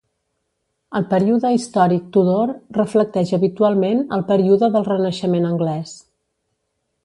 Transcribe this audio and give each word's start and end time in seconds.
El 0.99 1.03
període 1.11 1.51
històric 1.57 2.07
Tudor 2.15 2.55
reflecteix 2.79 3.35
habitualment 3.39 4.03
el 4.19 4.27
període 4.33 4.73
del 4.77 4.89
Renaixement 4.91 5.49
anglès. 5.55 5.97